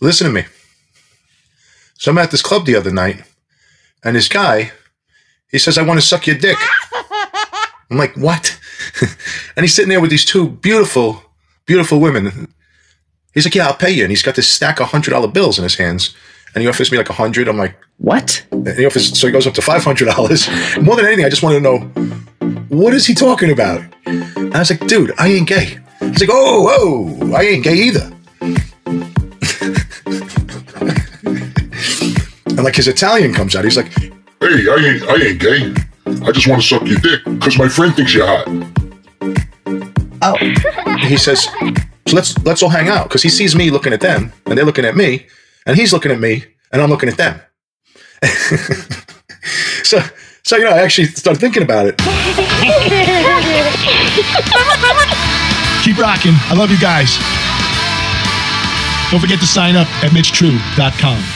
[0.00, 0.44] listen to me.
[1.94, 3.22] So I'm at this club the other night,
[4.04, 4.72] and this guy,
[5.50, 6.58] he says, I want to suck your dick.
[7.90, 8.58] I'm like, what?
[9.56, 11.22] and he's sitting there with these two beautiful,
[11.66, 12.52] beautiful women.
[13.32, 14.02] He's like, yeah, I'll pay you.
[14.02, 16.14] And he's got this stack of hundred dollar bills in his hands.
[16.54, 17.48] And he offers me like a hundred.
[17.48, 18.44] I'm like, What?
[18.50, 20.48] and he offers, so he goes up to five hundred dollars.
[20.80, 21.78] More than anything, I just wanted to know
[22.68, 23.82] what is he talking about.
[24.06, 25.78] And I was like, dude, I ain't gay.
[26.00, 28.10] He's like, oh, oh, I ain't gay either.
[32.56, 33.92] And like his Italian comes out, he's like,
[34.40, 35.74] Hey, I ain't, I ain't gay.
[36.26, 38.46] I just want to suck your dick because my friend thinks you're hot.
[40.22, 40.36] Oh,
[41.06, 41.44] he says,
[42.06, 44.64] so let's let's all hang out because he sees me looking at them and they're
[44.64, 45.26] looking at me
[45.66, 47.40] and he's looking at me and I'm looking at them.
[49.82, 50.00] so
[50.42, 51.98] so you know, I actually started thinking about it.
[55.84, 56.32] Keep rocking.
[56.34, 57.16] I love you guys.
[59.10, 61.35] Don't forget to sign up at MitchTru.com.